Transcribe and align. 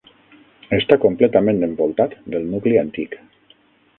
Està 0.77 0.97
completament 1.03 1.61
envoltat 1.67 2.17
del 2.37 2.49
nucli 2.55 2.79
antic. 2.87 3.17